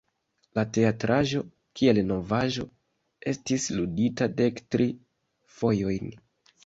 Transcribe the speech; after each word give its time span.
La 0.59 0.61
teatraĵo, 0.75 1.41
kiel 1.81 1.99
novaĵo, 2.13 2.65
estis 3.33 3.69
ludita 3.79 4.29
dektri 4.43 4.89
fojojn. 5.59 6.15